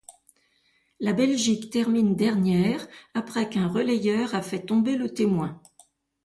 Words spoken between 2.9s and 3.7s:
après qu'un